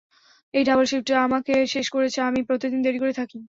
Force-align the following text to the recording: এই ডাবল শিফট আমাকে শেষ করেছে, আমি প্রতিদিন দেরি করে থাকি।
এই 0.53 0.63
ডাবল 0.63 0.85
শিফট 0.91 1.09
আমাকে 1.27 1.53
শেষ 1.73 1.87
করেছে, 1.95 2.19
আমি 2.21 2.39
প্রতিদিন 2.49 2.79
দেরি 2.83 2.99
করে 2.99 3.13
থাকি। 3.19 3.37